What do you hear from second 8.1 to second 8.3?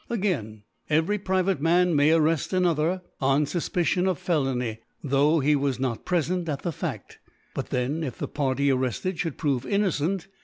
the